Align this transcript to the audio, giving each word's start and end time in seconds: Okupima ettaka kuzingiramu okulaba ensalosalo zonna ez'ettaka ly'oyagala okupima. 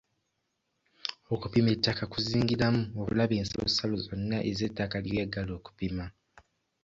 Okupima 1.33 1.69
ettaka 1.75 2.03
kuzingiramu 2.13 2.81
okulaba 3.01 3.33
ensalosalo 3.41 3.95
zonna 4.05 4.37
ez'ettaka 4.49 4.95
ly'oyagala 5.03 5.51
okupima. 5.59 6.05